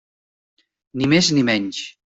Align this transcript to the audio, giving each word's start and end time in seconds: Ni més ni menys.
Ni 1.03 1.11
més 1.15 1.31
ni 1.39 1.47
menys. 1.53 1.87